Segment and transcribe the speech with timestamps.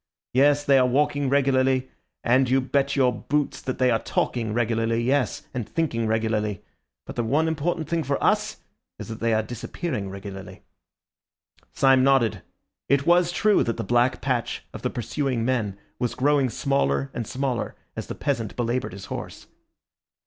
[0.33, 1.91] Yes, they are walking regularly;
[2.23, 6.63] and you bet your boots that they are talking regularly, yes, and thinking regularly.
[7.05, 8.57] But the one important thing for us
[8.97, 10.63] is that they are disappearing regularly."
[11.73, 12.41] Syme nodded.
[12.89, 17.27] It was true that the black patch of the pursuing men was growing smaller and
[17.27, 19.45] smaller as the peasant belaboured his horse.